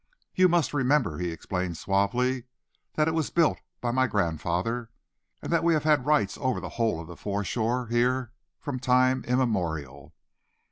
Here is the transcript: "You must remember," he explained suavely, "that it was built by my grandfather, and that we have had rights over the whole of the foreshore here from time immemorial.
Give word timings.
"You 0.33 0.49
must 0.49 0.73
remember," 0.73 1.19
he 1.19 1.29
explained 1.29 1.77
suavely, 1.77 2.45
"that 2.95 3.07
it 3.07 3.13
was 3.13 3.29
built 3.29 3.59
by 3.81 3.91
my 3.91 4.07
grandfather, 4.07 4.89
and 5.43 5.53
that 5.53 5.63
we 5.63 5.75
have 5.75 5.83
had 5.83 6.07
rights 6.07 6.39
over 6.41 6.59
the 6.59 6.69
whole 6.69 6.99
of 6.99 7.05
the 7.07 7.15
foreshore 7.15 7.85
here 7.85 8.31
from 8.59 8.79
time 8.79 9.23
immemorial. 9.25 10.15